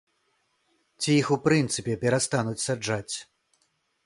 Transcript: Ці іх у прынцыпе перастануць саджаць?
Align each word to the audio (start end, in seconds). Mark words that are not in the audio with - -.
Ці 1.01 1.11
іх 1.19 1.27
у 1.35 1.37
прынцыпе 1.49 1.93
перастануць 2.05 2.59
саджаць? 2.67 3.15